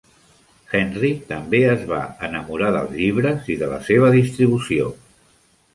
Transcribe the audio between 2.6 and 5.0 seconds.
dels llibres i de la seva distribució.